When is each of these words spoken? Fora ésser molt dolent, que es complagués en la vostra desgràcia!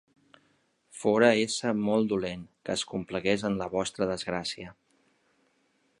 Fora 1.01 1.27
ésser 1.41 1.73
molt 1.83 2.09
dolent, 2.15 2.47
que 2.65 2.75
es 2.77 2.85
complagués 2.95 3.47
en 3.51 3.61
la 3.63 3.71
vostra 3.77 4.09
desgràcia! 4.17 4.75